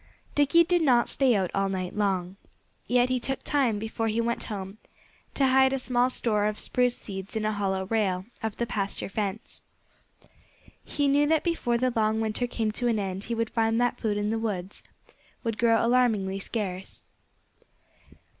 [0.33, 2.35] Dickie did not stay out all night long.
[2.87, 4.79] Yet he took time, before he went home,
[5.35, 9.09] to hide a small store of spruce seeds in a hollow rail of the pasture
[9.09, 9.63] fence.
[10.83, 13.99] He knew that before the long winter came to an end he would find that
[13.99, 14.81] food in the woods
[15.43, 17.05] would grow alarmingly scarce.